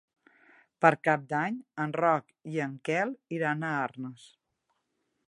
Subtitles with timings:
[0.85, 4.29] Per Cap d'Any en Roc i en Quel iran a Arnes.